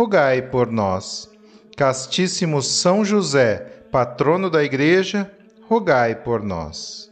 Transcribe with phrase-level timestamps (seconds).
[0.00, 1.30] rogai por nós.
[1.76, 5.30] Castíssimo São José, patrono da Igreja,
[5.68, 7.10] rogai por nós.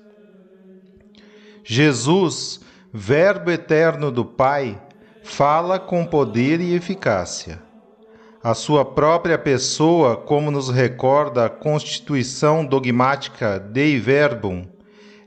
[1.62, 4.80] Jesus, Verbo eterno do Pai,
[5.22, 7.62] fala com poder e eficácia.
[8.42, 14.67] A sua própria pessoa, como nos recorda a constituição dogmática Dei Verbum,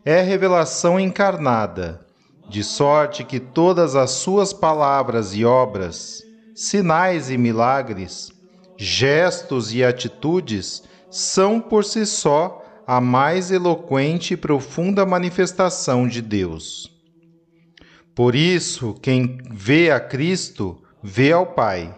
[0.03, 2.03] é revelação encarnada,
[2.50, 6.23] de sorte que todas as suas palavras e obras,
[6.55, 8.31] sinais e milagres,
[8.77, 16.91] gestos e atitudes são por si só a mais eloquente e profunda manifestação de Deus.
[18.13, 21.95] Por isso, quem vê a Cristo, vê ao Pai,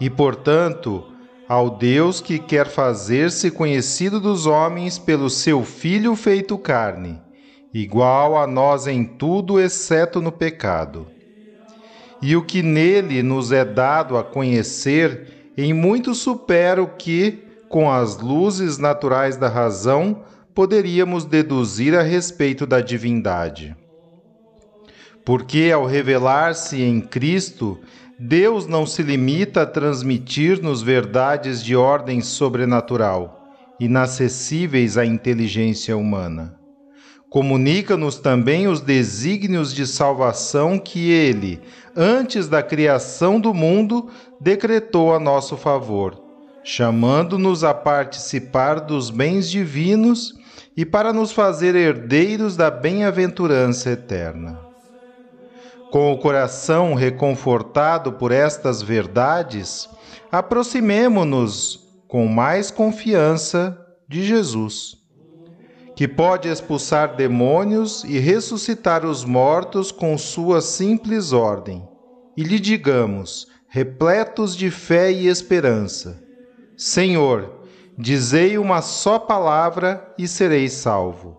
[0.00, 1.04] e, portanto,
[1.48, 7.20] ao Deus que quer fazer-se conhecido dos homens pelo seu Filho feito carne,
[7.72, 11.15] igual a nós em tudo, exceto no pecado
[12.20, 17.90] e o que nele nos é dado a conhecer em muito supera o que, com
[17.90, 20.22] as luzes naturais da razão,
[20.54, 23.76] poderíamos deduzir a respeito da divindade.
[25.24, 27.78] Porque, ao revelar-se em Cristo,
[28.18, 36.55] Deus não se limita a transmitir-nos verdades de ordem sobrenatural, inacessíveis à inteligência humana.
[37.36, 41.60] Comunica-nos também os desígnios de salvação que Ele,
[41.94, 44.08] antes da criação do mundo,
[44.40, 46.18] decretou a nosso favor,
[46.64, 50.32] chamando-nos a participar dos bens divinos
[50.74, 54.58] e para nos fazer herdeiros da bem-aventurança eterna.
[55.90, 59.90] Com o coração reconfortado por estas verdades,
[60.32, 65.04] aproximemo-nos com mais confiança de Jesus
[65.96, 71.88] que pode expulsar demônios e ressuscitar os mortos com sua simples ordem.
[72.36, 76.22] E lhe digamos, repletos de fé e esperança:
[76.76, 77.62] Senhor,
[77.96, 81.34] dizei uma só palavra e serei salvo.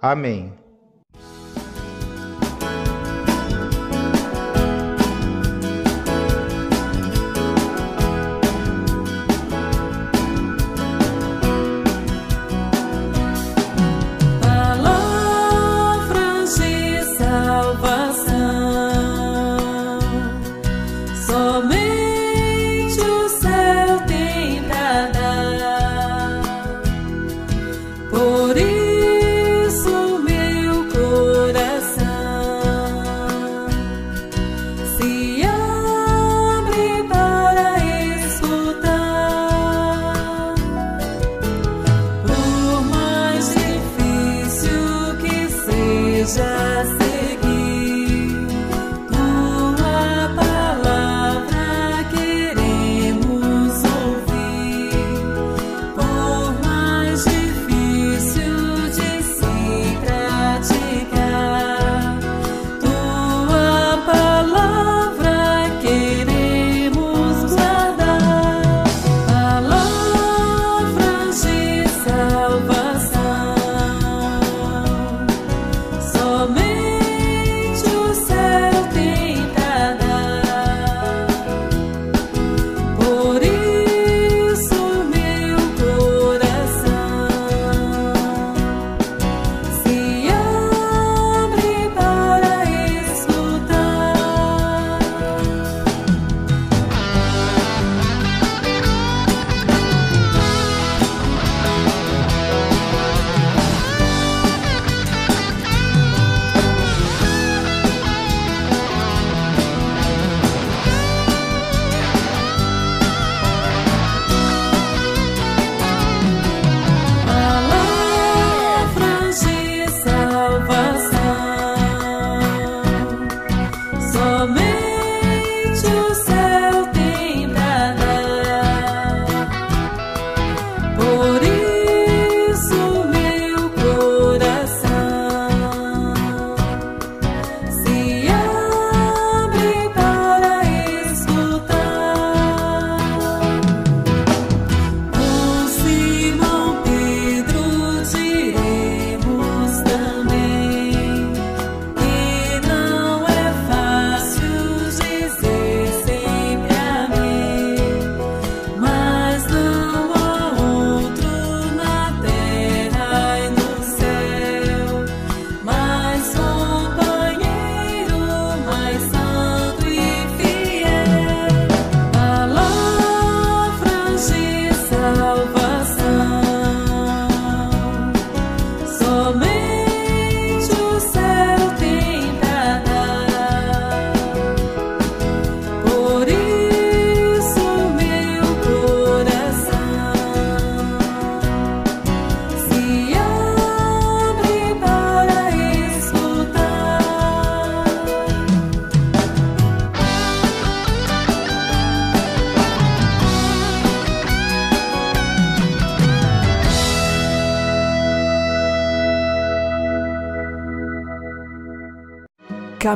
[0.00, 0.54] Amém.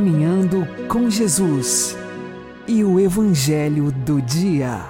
[0.01, 1.95] Caminhando com Jesus
[2.67, 4.81] e o Evangelho do Dia.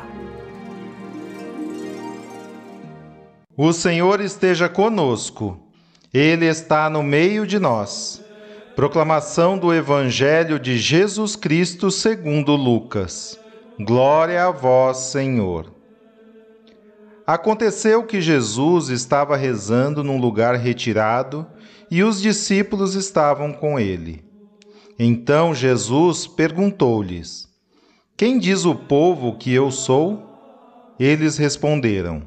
[3.57, 5.59] O Senhor esteja conosco,
[6.15, 8.25] Ele está no meio de nós.
[8.77, 13.37] Proclamação do Evangelho de Jesus Cristo segundo Lucas.
[13.81, 15.75] Glória a vós, Senhor.
[17.27, 21.45] Aconteceu que Jesus estava rezando num lugar retirado
[21.91, 24.30] e os discípulos estavam com ele.
[25.03, 27.49] Então Jesus perguntou-lhes:
[28.19, 30.23] Quem diz o povo que eu sou?
[30.99, 32.23] Eles responderam: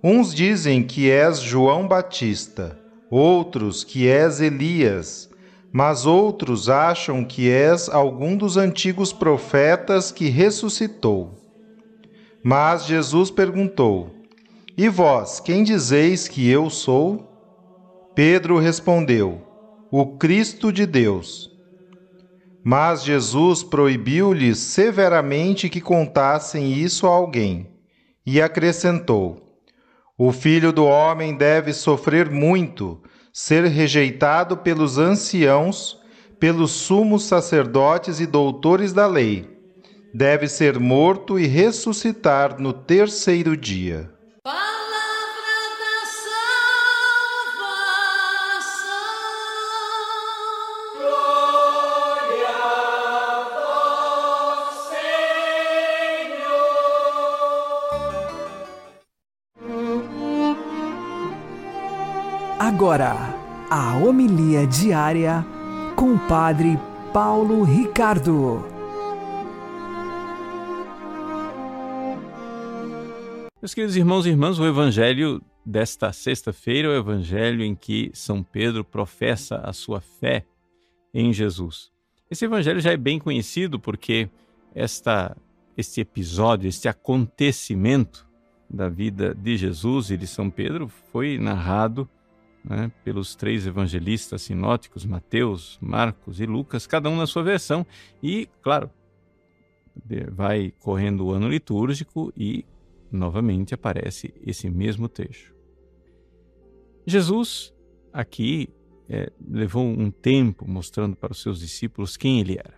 [0.00, 2.78] Uns dizem que és João Batista,
[3.10, 5.28] outros que és Elias,
[5.72, 11.34] mas outros acham que és algum dos antigos profetas que ressuscitou.
[12.40, 14.14] Mas Jesus perguntou:
[14.78, 17.28] E vós, quem dizeis que eu sou?
[18.14, 19.42] Pedro respondeu:
[19.90, 21.55] O Cristo de Deus.
[22.68, 27.68] Mas Jesus proibiu-lhes severamente que contassem isso a alguém,
[28.26, 29.56] e acrescentou:
[30.18, 33.00] O filho do homem deve sofrer muito,
[33.32, 35.96] ser rejeitado pelos anciãos,
[36.40, 39.48] pelos sumos sacerdotes e doutores da lei,
[40.12, 44.10] deve ser morto e ressuscitar no terceiro dia.
[62.76, 63.14] Agora,
[63.70, 65.42] a homilia diária
[65.96, 66.78] com o Padre
[67.10, 68.62] Paulo Ricardo.
[73.62, 78.42] Meus queridos irmãos e irmãs, o Evangelho desta sexta-feira é o Evangelho em que São
[78.42, 80.44] Pedro professa a sua fé
[81.14, 81.90] em Jesus.
[82.30, 84.28] Esse Evangelho já é bem conhecido porque
[84.74, 85.34] esta,
[85.78, 88.26] este episódio, este acontecimento
[88.68, 92.06] da vida de Jesus e de São Pedro foi narrado
[92.68, 97.86] né, pelos três evangelistas sinóticos, Mateus, Marcos e Lucas, cada um na sua versão,
[98.22, 98.90] e, claro,
[100.32, 102.64] vai correndo o ano litúrgico e
[103.10, 105.54] novamente aparece esse mesmo trecho.
[107.06, 107.72] Jesus,
[108.12, 108.68] aqui,
[109.08, 112.74] é, levou um tempo mostrando para os seus discípulos quem ele era.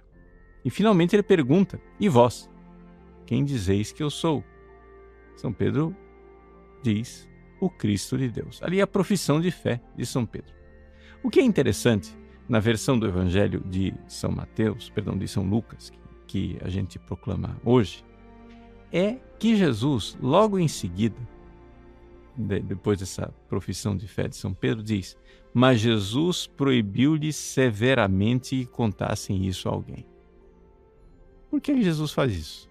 [0.64, 2.50] E finalmente ele pergunta: E vós?
[3.24, 4.44] Quem dizeis que eu sou?
[5.36, 5.96] São Pedro
[6.82, 7.27] diz:
[7.60, 8.62] o Cristo de Deus.
[8.62, 10.52] Ali é a profissão de fé de São Pedro.
[11.22, 12.16] O que é interessante
[12.48, 15.92] na versão do Evangelho de São Mateus, perdão, de São Lucas,
[16.26, 18.04] que, a gente proclama hoje,
[18.92, 21.16] é que Jesus, logo em seguida,
[22.36, 25.16] de, depois dessa profissão de fé de São Pedro, diz:
[25.52, 30.06] Mas Jesus proibiu-lhes severamente que contassem isso a alguém.
[31.50, 32.68] Por que Jesus faz isso?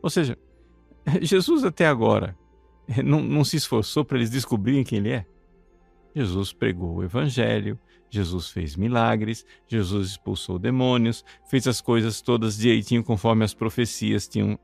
[0.00, 0.38] Ou seja,
[1.20, 2.36] Jesus até agora
[3.04, 5.26] não, não se esforçou para eles descobrirem quem ele é?
[6.14, 7.78] Jesus pregou o evangelho,
[8.10, 14.58] Jesus fez milagres, Jesus expulsou demônios, fez as coisas todas direitinho conforme as profecias tinham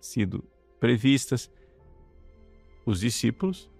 [0.00, 0.44] sido
[0.78, 1.50] previstas.
[2.86, 3.70] Os discípulos,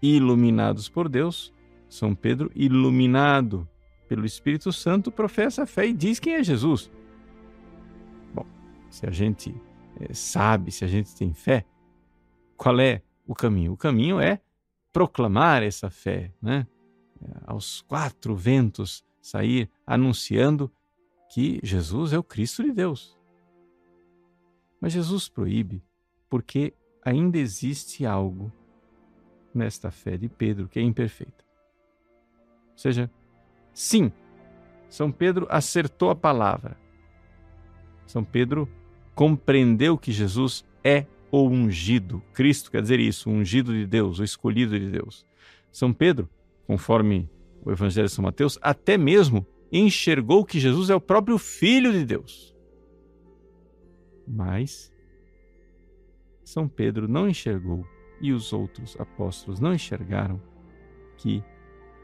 [0.00, 1.52] iluminados por Deus,
[1.88, 3.68] São Pedro, iluminado
[4.08, 6.90] pelo Espírito Santo, professa a fé e diz quem é Jesus.
[8.34, 8.46] Bom,
[8.88, 9.54] se a gente
[10.00, 11.66] é, sabe, se a gente tem fé,
[12.56, 13.72] qual é o caminho?
[13.72, 14.40] O caminho é
[14.92, 16.66] proclamar essa fé, né?
[17.46, 20.70] aos quatro ventos sair anunciando
[21.30, 23.16] que Jesus é o Cristo de Deus.
[24.80, 25.82] Mas Jesus proíbe
[26.28, 28.52] porque ainda existe algo
[29.54, 31.44] nesta fé de Pedro que é imperfeita.
[32.72, 33.10] Ou seja,
[33.72, 34.12] sim,
[34.88, 36.76] São Pedro acertou a palavra.
[38.06, 38.68] São Pedro
[39.14, 41.06] compreendeu que Jesus é
[41.44, 42.22] o ungido.
[42.32, 45.26] Cristo quer dizer isso, o ungido de Deus, o escolhido de Deus.
[45.70, 46.28] São Pedro,
[46.66, 47.28] conforme
[47.64, 52.04] o Evangelho de São Mateus, até mesmo enxergou que Jesus é o próprio Filho de
[52.04, 52.54] Deus.
[54.26, 54.92] Mas
[56.44, 57.86] São Pedro não enxergou
[58.20, 60.40] e os outros apóstolos não enxergaram
[61.16, 61.42] que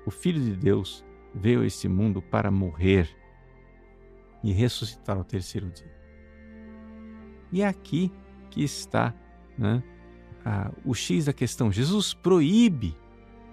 [0.05, 3.09] o Filho de Deus veio a este mundo para morrer
[4.43, 5.93] e ressuscitar ao terceiro dia.
[7.53, 8.11] E é aqui
[8.51, 9.15] que está
[9.57, 9.83] né,
[10.45, 11.71] a, o X da questão.
[11.71, 12.97] Jesus proíbe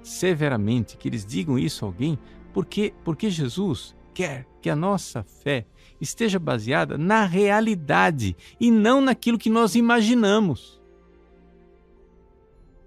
[0.01, 2.18] severamente que eles digam isso a alguém,
[2.53, 5.65] porque, porque Jesus quer que a nossa fé
[6.01, 10.82] esteja baseada na realidade e não naquilo que nós imaginamos.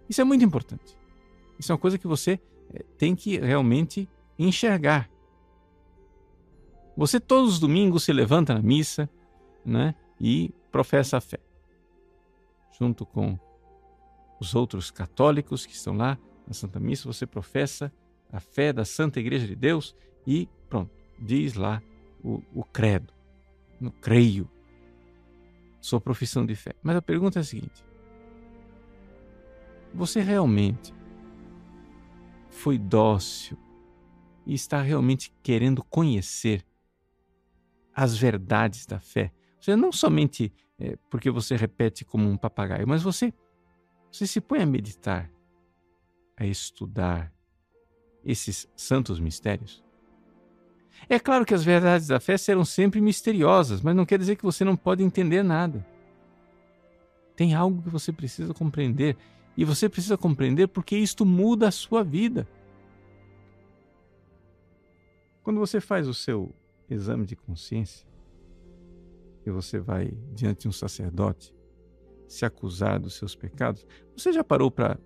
[0.09, 0.97] Isso é muito importante.
[1.59, 2.41] Isso é uma coisa que você
[2.75, 5.09] eh, tem que realmente enxergar.
[6.97, 9.09] Você todos os domingos se levanta na missa
[9.65, 11.39] né, e professa a fé,
[12.83, 13.39] junto com
[14.41, 17.07] os outros católicos que estão lá na Santa Missa.
[17.07, 17.93] Você professa
[18.33, 19.95] a fé da Santa Igreja de Deus
[20.27, 21.81] e pronto, diz lá
[22.25, 23.13] o, o credo.
[23.81, 24.51] No creio,
[25.81, 26.73] sua profissão de fé.
[26.83, 27.85] Mas a pergunta é a seguinte:
[29.95, 30.93] você realmente
[32.51, 33.57] foi dócil
[34.45, 36.67] e está realmente querendo conhecer
[37.95, 39.33] as verdades da fé?
[39.61, 43.33] Seja, não somente é, porque você repete como um papagaio, mas você,
[44.11, 45.31] você se põe a meditar,
[46.37, 47.33] a estudar
[48.25, 49.85] esses santos mistérios?
[51.09, 54.43] É claro que as verdades da fé serão sempre misteriosas, mas não quer dizer que
[54.43, 55.87] você não pode entender nada.
[57.37, 59.17] Tem algo que você precisa compreender,
[59.57, 62.49] e você precisa compreender porque isto muda a sua vida.
[65.45, 66.53] Quando você faz o seu
[66.91, 68.12] exame de consciência
[69.45, 71.55] e você vai diante de um sacerdote
[72.27, 74.99] se acusar dos seus pecados, você já parou para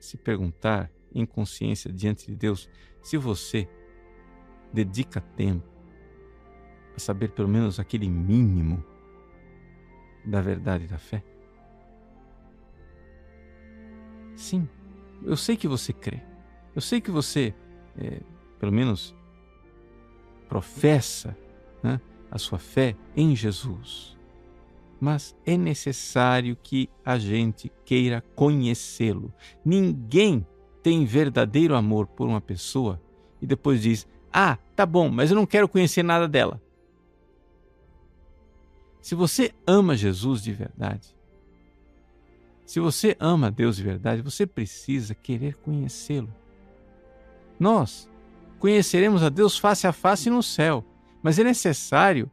[0.00, 2.68] se perguntar em consciência diante de Deus
[3.02, 3.68] se você
[4.72, 5.68] dedica tempo
[6.96, 8.84] a saber pelo menos aquele mínimo
[10.24, 11.22] da verdade da fé?
[14.36, 14.68] Sim,
[15.22, 16.20] eu sei que você crê.
[16.74, 17.54] Eu sei que você,
[17.96, 18.20] é,
[18.58, 19.14] pelo menos,
[20.48, 21.36] professa
[21.82, 22.00] né,
[22.32, 24.16] a sua fé em Jesus.
[24.98, 29.32] Mas é necessário que a gente queira conhecê-lo.
[29.62, 30.46] Ninguém
[30.82, 33.00] tem verdadeiro amor por uma pessoa
[33.40, 36.60] e depois diz: ah, tá bom, mas eu não quero conhecer nada dela.
[39.02, 41.14] Se você ama Jesus de verdade,
[42.64, 46.32] se você ama Deus de verdade, você precisa querer conhecê-lo.
[47.60, 48.08] Nós
[48.58, 50.84] conheceremos a Deus face a face no céu,
[51.22, 52.30] mas é necessário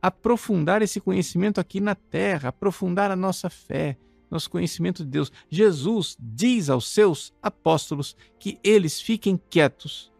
[0.00, 3.96] aprofundar esse conhecimento aqui na terra, aprofundar a nossa fé,
[4.30, 5.32] nosso conhecimento de Deus.
[5.48, 10.12] Jesus diz aos seus apóstolos que eles fiquem quietos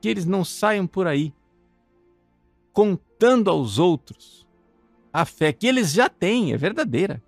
[0.00, 1.34] que eles não saiam por aí
[2.72, 4.46] contando aos outros
[5.12, 7.22] a fé que eles já têm, é verdadeira.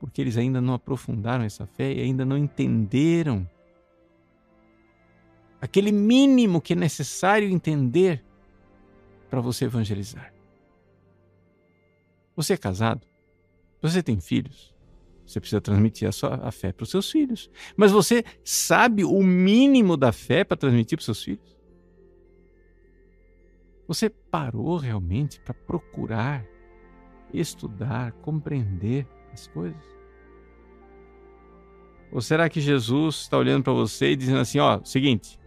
[0.00, 3.48] Porque eles ainda não aprofundaram essa fé e ainda não entenderam
[5.60, 8.24] aquele mínimo que é necessário entender
[9.28, 10.32] para você evangelizar.
[12.36, 13.06] Você é casado?
[13.82, 14.74] Você tem filhos?
[15.26, 17.50] Você precisa transmitir a, sua, a fé para os seus filhos.
[17.76, 21.58] Mas você sabe o mínimo da fé para transmitir para os seus filhos?
[23.86, 26.44] Você parou realmente para procurar,
[27.32, 29.82] estudar, compreender as coisas?
[32.10, 35.38] Ou será que Jesus está olhando para você e dizendo assim: ó, seguinte,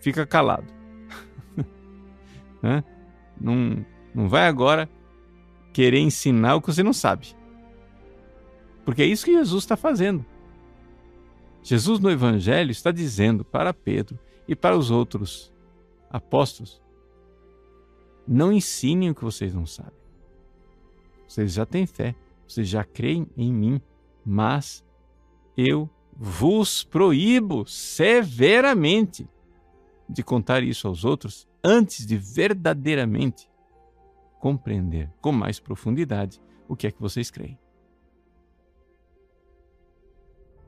[0.00, 0.72] fica calado.
[3.42, 3.84] não,
[4.14, 4.88] não vai agora
[5.72, 7.34] querer ensinar o que você não sabe.
[8.84, 10.24] Porque é isso que Jesus está fazendo.
[11.62, 14.18] Jesus no Evangelho está dizendo para Pedro
[14.48, 15.52] e para os outros
[16.10, 16.80] apóstolos:
[18.26, 20.02] não ensinem o que vocês não sabem.
[21.26, 22.14] Vocês já têm fé,
[22.46, 23.80] vocês já creem em mim,
[24.24, 24.84] mas
[25.56, 29.28] eu vos proíbo severamente
[30.08, 33.48] de contar isso aos outros antes de verdadeiramente
[34.40, 37.58] compreender com mais profundidade o que é que vocês creem.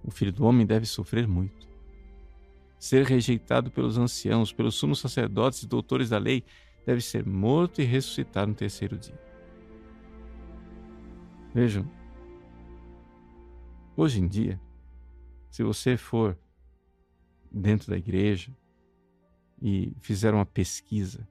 [0.04, 1.66] o filho do homem deve sofrer muito.
[2.78, 6.44] Ser rejeitado pelos anciãos, pelos sumos sacerdotes e doutores da lei,
[6.84, 9.18] deve ser morto e ressuscitar no terceiro dia.
[11.54, 11.90] Vejam,
[13.96, 14.60] hoje em dia,
[15.50, 16.38] se você for
[17.50, 18.54] dentro da igreja
[19.66, 21.26] e fizer uma pesquisa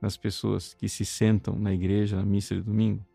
[0.00, 3.06] nas pessoas que se sentam na igreja na missa de domingo,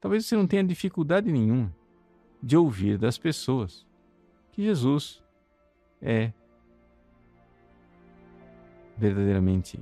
[0.00, 1.72] talvez você não tenha dificuldade nenhuma
[2.42, 3.86] de ouvir das pessoas
[4.50, 5.22] que Jesus
[6.02, 6.32] é
[8.98, 9.78] verdadeiramente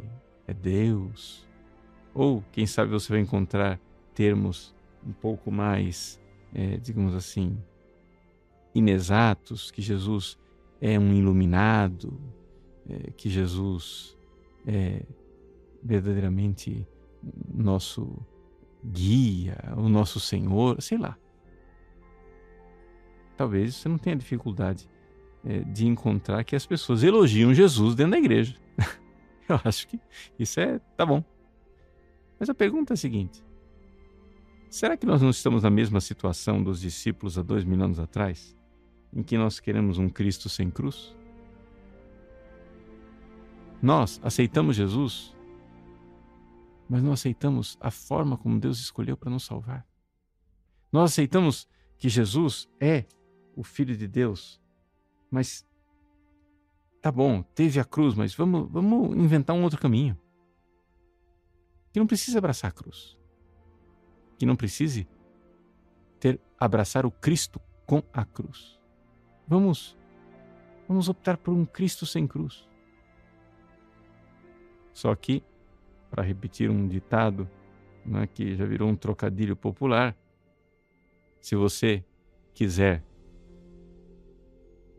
[0.47, 1.49] é Deus.
[2.13, 3.81] Ou, quem sabe, você vai encontrar
[4.15, 4.75] termos
[5.07, 6.21] um pouco mais,
[6.53, 7.57] é, digamos assim,
[8.75, 10.39] inexatos, que Jesus
[10.79, 12.19] é um iluminado,
[12.89, 14.17] é, que Jesus
[14.67, 15.03] é
[15.83, 16.87] verdadeiramente
[17.53, 18.19] nosso
[18.85, 21.19] guia, o nosso Senhor, sei lá
[23.39, 24.91] talvez você não tenha dificuldade
[25.45, 28.57] é, de encontrar que as pessoas elogiam Jesus dentro da igreja.
[29.49, 29.99] Eu acho que
[30.39, 31.25] isso é tá bom.
[32.39, 33.43] Mas a pergunta é a seguinte:
[34.69, 38.57] será que nós não estamos na mesma situação dos discípulos há dois mil anos atrás,
[39.15, 41.17] em que nós queremos um Cristo sem cruz?
[43.81, 45.37] Nós aceitamos Jesus,
[46.89, 49.87] mas não aceitamos a forma como Deus escolheu para nos salvar.
[50.91, 53.05] Nós aceitamos que Jesus é
[53.55, 54.61] o Filho de Deus,
[55.31, 55.67] mas
[57.01, 60.19] tá bom, teve a cruz, mas vamos, vamos inventar um outro caminho.
[61.93, 63.17] Que não precisa abraçar a cruz.
[64.39, 65.09] Que não precise
[66.19, 68.79] ter abraçar o Cristo com a cruz.
[69.47, 69.97] Vamos
[70.87, 72.68] vamos optar por um Cristo sem cruz.
[74.99, 75.45] Só que,
[76.11, 77.49] para repetir um ditado
[78.05, 80.17] né, que já virou um trocadilho popular,
[81.41, 82.05] se você
[82.53, 83.05] quiser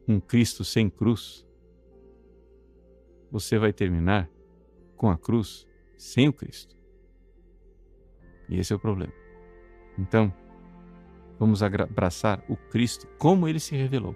[0.07, 1.45] um Cristo sem cruz,
[3.29, 4.29] você vai terminar
[4.95, 6.77] com a cruz sem o Cristo.
[8.47, 9.12] E esse é o problema.
[9.97, 10.33] Então,
[11.38, 14.15] vamos abraçar o Cristo como ele se revelou.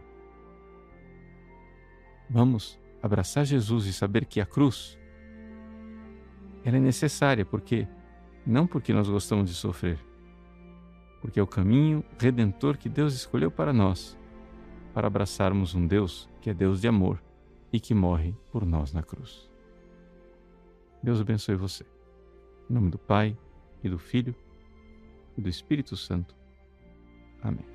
[2.30, 4.98] Vamos abraçar Jesus e saber que a cruz
[6.64, 7.88] ela é necessária porque
[8.46, 10.00] não porque nós gostamos de sofrer,
[11.22, 14.18] porque é o caminho redentor que Deus escolheu para nós,
[14.94, 17.22] para abraçarmos um Deus que é Deus de amor
[17.72, 19.50] e que morre por nós na cruz.
[21.02, 21.86] Deus abençoe você.
[22.70, 23.38] Em nome do Pai,
[23.84, 24.34] e do Filho,
[25.38, 26.36] e do Espírito Santo.
[27.42, 27.66] Amém.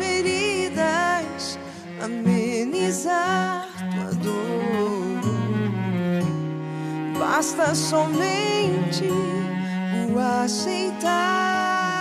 [0.00, 1.58] Feridas,
[2.02, 5.20] amenizar tua dor.
[7.18, 9.04] Basta somente
[10.12, 12.00] o aceitar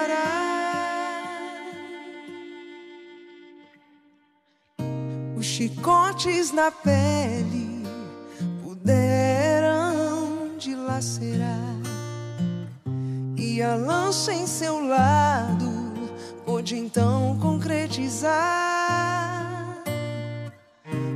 [5.36, 7.63] Os chicotes na pele
[13.36, 15.70] e a lança em seu lado
[16.44, 18.64] pôde então concretizar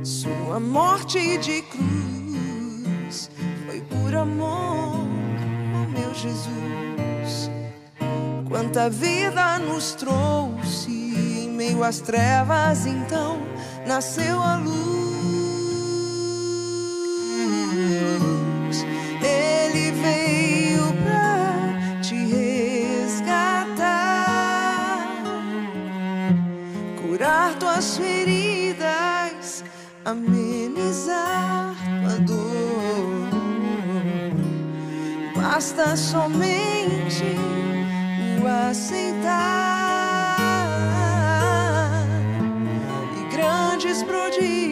[0.03, 3.29] sua morte de cruz
[3.65, 4.95] foi por amor,
[5.75, 7.51] oh meu Jesus.
[8.47, 13.37] Quanta vida nos trouxe em meio às trevas, então
[13.85, 14.98] nasceu a luz.
[30.09, 33.29] Amenizar tua dor.
[35.35, 37.35] Basta somente
[38.41, 39.29] o aceitar
[43.17, 44.68] e grandes prodígios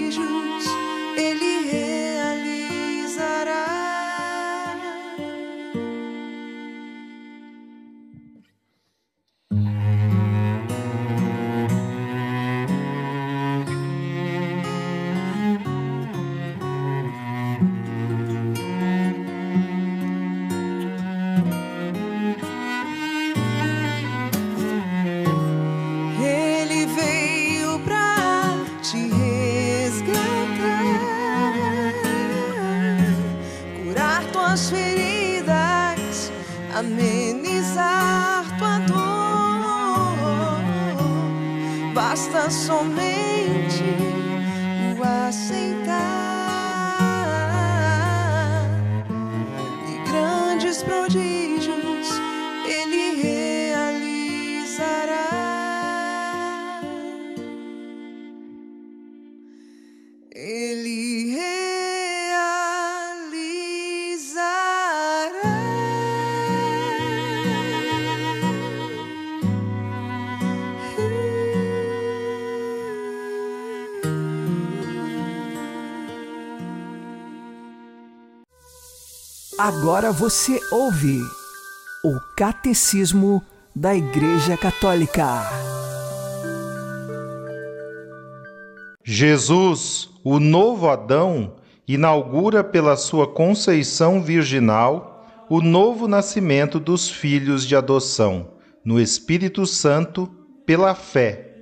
[79.58, 81.20] Agora você ouve
[82.06, 83.42] o Catecismo
[83.76, 85.26] da Igreja Católica.
[89.04, 91.56] Jesus, o novo Adão,
[91.88, 98.52] inaugura pela sua conceição virginal o novo nascimento dos filhos de adoção,
[98.86, 100.30] no Espírito Santo,
[100.68, 101.56] pela fé.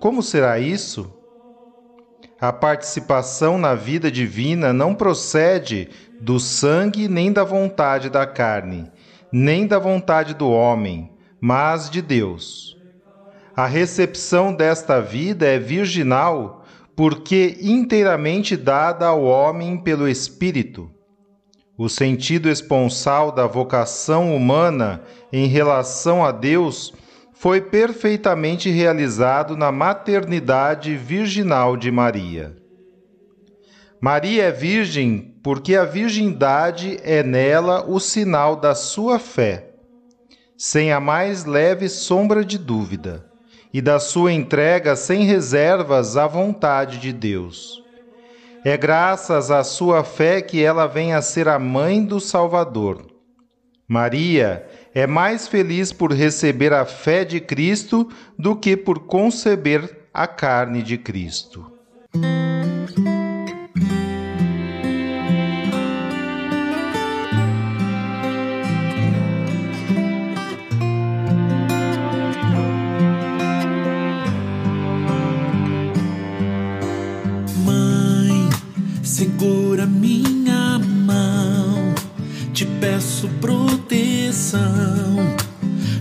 [0.00, 1.15] Como será isso?
[2.38, 5.88] A participação na vida divina não procede
[6.20, 8.90] do sangue nem da vontade da carne,
[9.32, 12.76] nem da vontade do homem, mas de Deus.
[13.56, 16.62] A recepção desta vida é virginal
[16.94, 20.90] porque inteiramente dada ao homem pelo Espírito.
[21.76, 26.92] O sentido esponsal da vocação humana em relação a Deus
[27.38, 32.56] foi perfeitamente realizado na maternidade virginal de Maria.
[34.00, 39.70] Maria é virgem porque a virgindade é nela o sinal da sua fé,
[40.56, 43.26] sem a mais leve sombra de dúvida,
[43.72, 47.82] e da sua entrega sem reservas à vontade de Deus.
[48.64, 53.06] É graças à sua fé que ela vem a ser a mãe do Salvador.
[53.86, 54.66] Maria
[54.96, 60.82] é mais feliz por receber a fé de Cristo do que por conceber a carne
[60.82, 61.70] de Cristo.
[77.62, 78.48] Mãe,
[79.02, 80.35] segura minha mão, te
[82.86, 84.62] peço proteção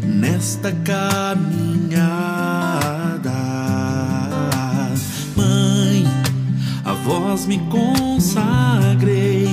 [0.04, 2.06] nesta caminhada.
[5.36, 6.06] Mãe,
[6.86, 9.50] a vós me consagrei,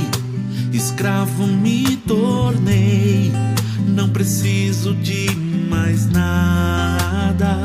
[0.75, 3.33] escravo me tornei,
[3.89, 5.35] não preciso de
[5.71, 7.57] mais nada.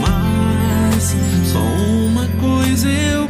[0.00, 1.16] Mas
[1.52, 3.21] só uma coisa eu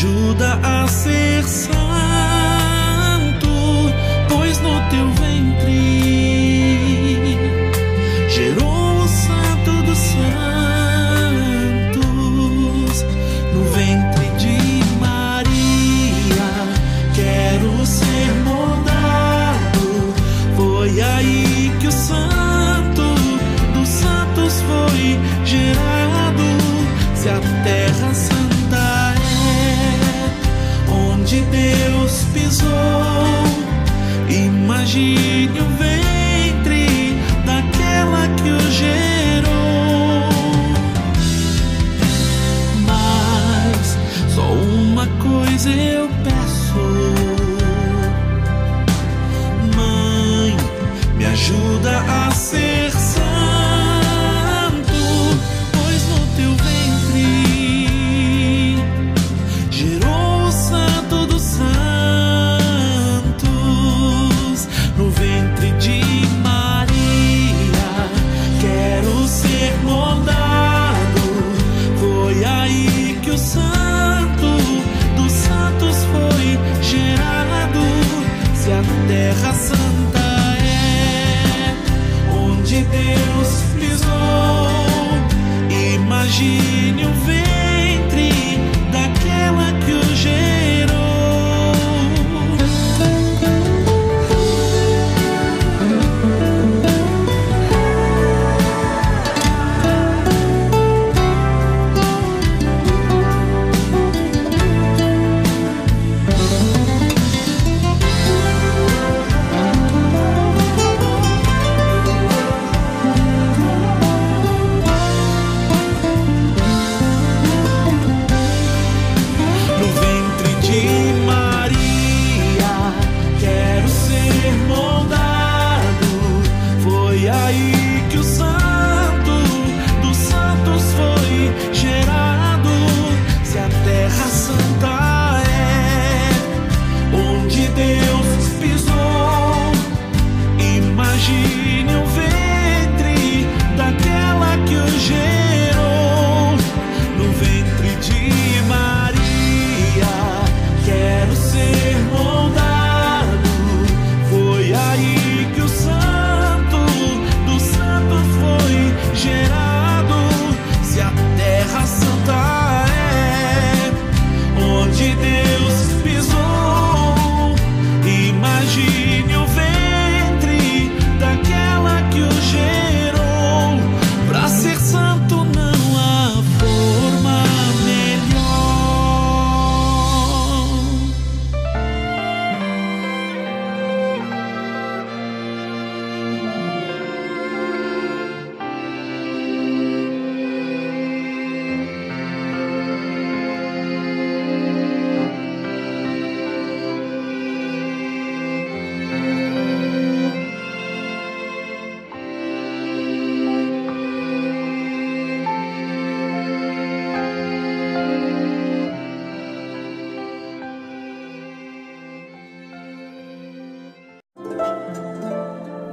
[0.00, 1.74] ajuda a ser santo,
[4.30, 5.29] pois no teu ventre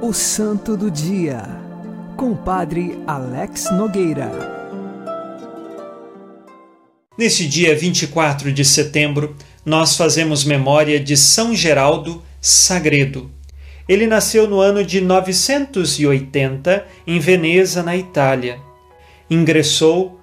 [0.08, 1.42] O Santo do Dia,
[2.16, 4.30] com o Padre Alex Nogueira.
[7.18, 13.30] Neste dia 24 de setembro, nós fazemos memória de São Geraldo Sagredo.
[13.86, 18.58] Ele nasceu no ano de 980 em Veneza, na Itália.
[19.28, 20.18] Ingressou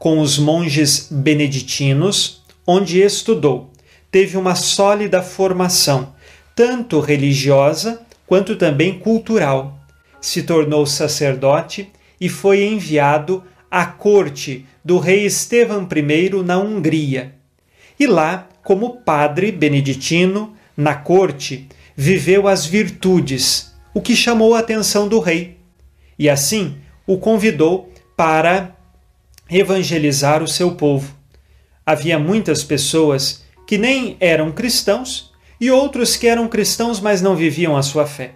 [0.00, 3.70] com os monges beneditinos, onde estudou.
[4.10, 6.12] Teve uma sólida formação,
[6.56, 9.80] tanto religiosa quanto também cultural.
[10.20, 17.34] Se tornou sacerdote e foi enviado à corte do rei Estevão I na Hungria.
[17.98, 25.08] E lá, como padre beneditino, na corte, viveu as virtudes, o que chamou a atenção
[25.08, 25.58] do rei.
[26.18, 28.76] E assim o convidou para
[29.50, 31.16] evangelizar o seu povo.
[31.84, 35.27] Havia muitas pessoas que nem eram cristãos
[35.60, 38.34] e outros que eram cristãos, mas não viviam a sua fé.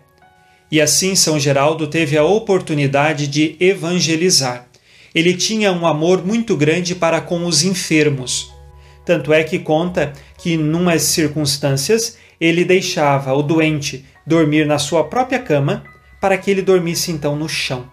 [0.71, 4.67] E assim São Geraldo teve a oportunidade de evangelizar.
[5.15, 8.51] Ele tinha um amor muito grande para com os enfermos.
[9.05, 15.39] Tanto é que conta que, numas circunstâncias, ele deixava o doente dormir na sua própria
[15.39, 15.85] cama
[16.21, 17.91] para que ele dormisse então no chão.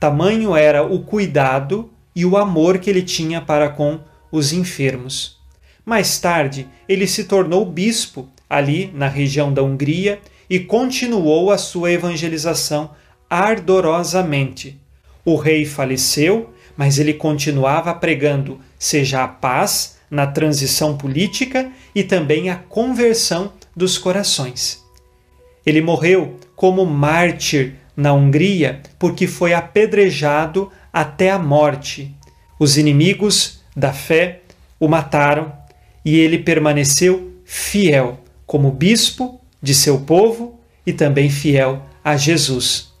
[0.00, 4.00] Tamanho era o cuidado e o amor que ele tinha para com
[4.30, 5.38] os enfermos.
[5.84, 11.90] Mais tarde, ele se tornou bispo ali na região da Hungria e continuou a sua
[11.90, 12.90] evangelização
[13.28, 14.78] ardorosamente.
[15.24, 22.50] O rei faleceu, mas ele continuava pregando seja a paz na transição política e também
[22.50, 24.84] a conversão dos corações.
[25.64, 32.14] Ele morreu como mártir na Hungria porque foi apedrejado até a morte.
[32.58, 34.42] Os inimigos da fé
[34.78, 35.50] o mataram
[36.04, 38.21] e ele permaneceu fiel
[38.52, 42.92] como bispo de seu povo e também fiel a Jesus.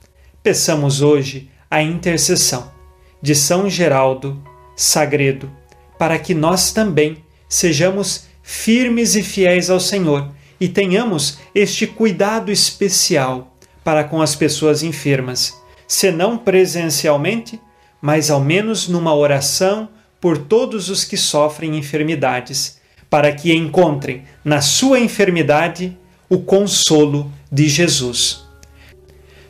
[0.42, 2.72] Peçamos hoje a intercessão
[3.20, 4.42] de São Geraldo
[4.74, 5.52] Sagredo,
[5.98, 13.54] para que nós também sejamos firmes e fiéis ao Senhor e tenhamos este cuidado especial
[13.84, 15.54] para com as pessoas enfermas,
[15.86, 17.60] se não presencialmente,
[18.00, 22.80] mas ao menos numa oração por todos os que sofrem enfermidades,
[23.12, 25.94] para que encontrem na sua enfermidade
[26.30, 28.42] o consolo de Jesus.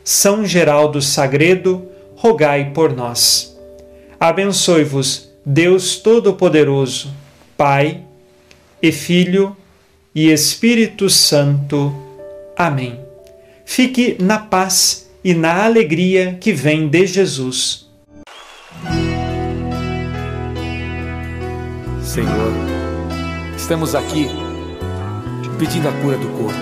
[0.03, 3.57] São Geraldo Sagredo, rogai por nós.
[4.19, 7.13] Abençoe-vos, Deus Todo-Poderoso,
[7.55, 8.03] Pai
[8.81, 9.55] e Filho
[10.13, 11.95] e Espírito Santo.
[12.57, 12.99] Amém.
[13.63, 17.87] Fique na paz e na alegria que vem de Jesus.
[22.03, 22.72] Senhor,
[23.63, 24.27] estamos aqui
[25.57, 26.59] pedindo a cura do corpo,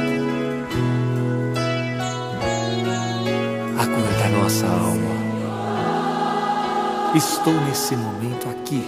[3.76, 5.12] a cura da nossa alma.
[7.16, 8.88] Estou nesse momento aqui.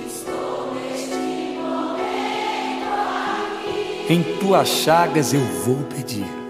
[4.08, 6.43] Em tuas chagas eu vou pedir.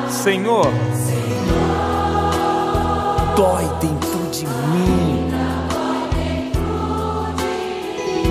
[0.08, 0.66] Senhor,
[3.36, 5.28] dói dentro de mim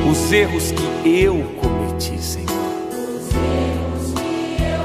[0.09, 2.47] os erros que eu cometi, Senhor.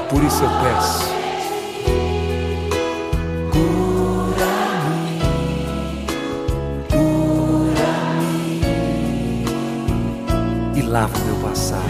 [0.09, 1.12] Por isso eu peço.
[11.03, 11.81] Lava meu passado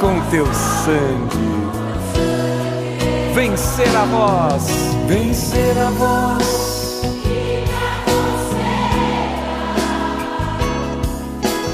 [0.00, 1.72] com teu sangue.
[3.34, 4.68] Vencer a voz,
[5.08, 7.02] vencer a voz.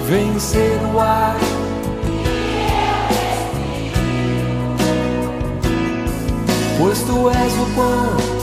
[0.07, 1.37] Vencer o ar.
[6.79, 8.38] Pois tu és o pão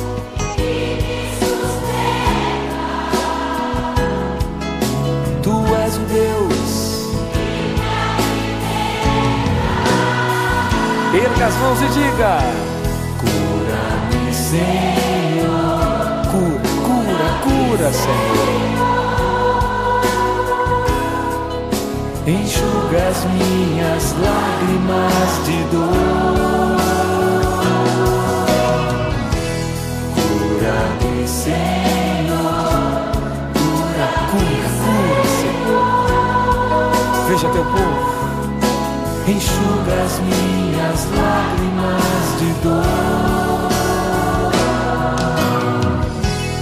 [11.25, 12.37] Erga as mãos e diga:
[13.19, 15.79] Cura-me, Senhor.
[16.29, 18.49] Cura, cura, cura, Senhor.
[22.27, 26.77] Enxuga as minhas lágrimas de dor.
[30.13, 32.59] Cura-me, Senhor.
[33.55, 35.89] Cura, cura, cura, Senhor.
[37.27, 38.24] Veja teu povo
[39.27, 42.83] enxuga as minhas lágrimas de dor.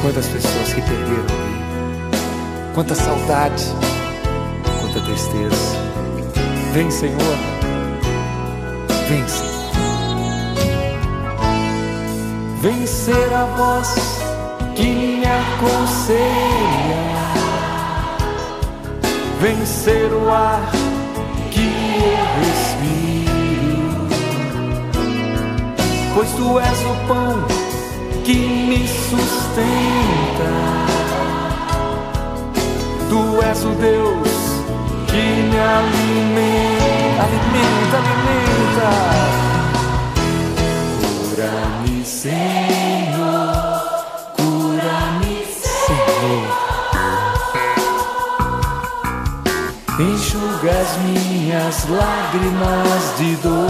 [0.02, 3.66] Quantas pessoas que perderam alguém, quanta saudade,
[4.82, 5.84] quanta tristeza.
[6.74, 7.38] Vem, Senhor,
[9.10, 9.54] vem, Senhor.
[12.62, 13.96] Vem ser a voz
[14.76, 16.24] que me aconselha,
[19.42, 20.93] vem ser o ar
[22.40, 24.08] respiro,
[26.14, 27.46] pois tu és o pão
[28.24, 28.36] que
[28.70, 30.52] me sustenta,
[33.10, 34.34] tu és o Deus
[35.08, 38.90] que me alimenta, alimenta, alimenta.
[41.30, 42.93] Cura-me, Senhor,
[50.94, 53.70] as minhas lágrimas de dor.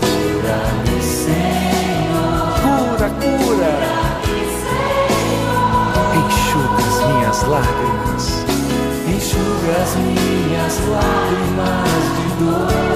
[0.00, 3.74] Cura-me, Senhor, cura, cura.
[6.16, 8.24] Enxuga as minhas lágrimas,
[9.06, 12.93] enxuga as minhas lágrimas de dor.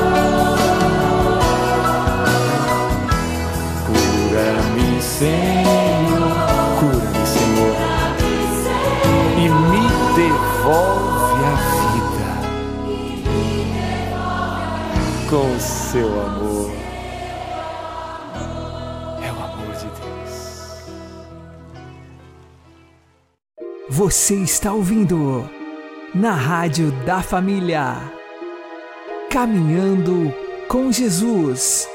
[23.98, 25.50] Você está ouvindo
[26.14, 27.96] na Rádio da Família.
[29.28, 30.32] Caminhando
[30.68, 31.88] com Jesus.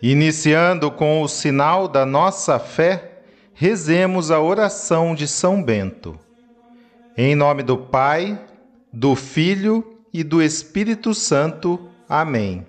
[0.00, 3.22] Iniciando com o sinal da nossa fé,
[3.52, 6.16] rezemos a oração de São Bento.
[7.16, 8.40] Em nome do Pai,
[8.92, 11.90] do Filho e do Espírito Santo.
[12.08, 12.64] Amém.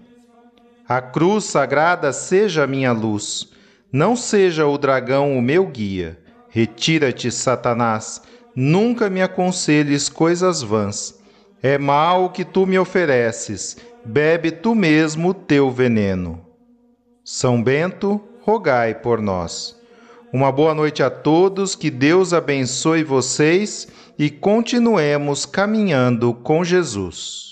[0.90, 3.52] A cruz sagrada seja a minha luz,
[3.94, 6.20] não seja o dragão o meu guia.
[6.54, 8.22] Retira-te, Satanás,
[8.54, 11.18] nunca me aconselhes coisas vãs.
[11.64, 16.46] É mal o que tu me ofereces, bebe tu mesmo o teu veneno.
[17.24, 19.80] São Bento, rogai por nós.
[20.34, 23.88] Uma boa noite a todos, que Deus abençoe vocês
[24.20, 27.51] e continuemos caminhando com Jesus.